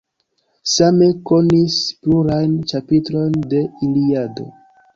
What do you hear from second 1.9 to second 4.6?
plurajn ĉapitrojn de Iliado.